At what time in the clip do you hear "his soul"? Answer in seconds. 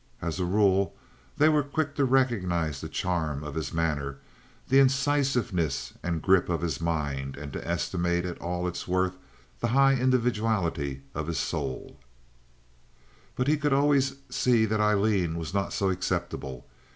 11.27-11.99